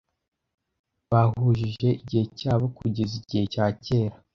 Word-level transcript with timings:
bahujije 1.09 1.89
igihe 2.01 2.23
cyabo 2.39 2.65
kugeza 2.77 3.13
igihe 3.21 3.43
cyakera 3.53 4.15